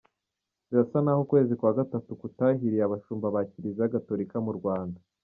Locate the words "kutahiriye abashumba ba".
2.21-3.41